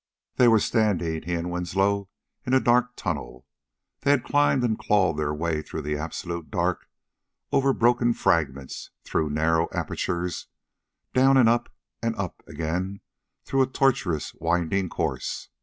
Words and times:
They 0.37 0.47
were 0.47 0.57
standing, 0.57 1.21
he 1.21 1.35
and 1.35 1.51
Winslow, 1.51 2.09
in 2.43 2.55
a 2.55 2.59
dark 2.59 2.95
tunnel. 2.95 3.45
They 3.99 4.09
had 4.09 4.23
climbed 4.23 4.63
and 4.63 4.75
clawed 4.79 5.17
their 5.17 5.31
way 5.31 5.61
through 5.61 5.83
the 5.83 5.95
absolute 5.95 6.49
dark, 6.49 6.89
over 7.51 7.71
broken 7.71 8.15
fragments, 8.15 8.89
through 9.03 9.29
narrow 9.29 9.67
apertures, 9.71 10.47
down 11.13 11.37
and 11.37 11.47
up, 11.47 11.69
and 12.01 12.15
up 12.15 12.41
again 12.47 13.01
through 13.45 13.61
a 13.61 13.67
tortuous, 13.67 14.33
winding 14.33 14.89
course. 14.89 15.49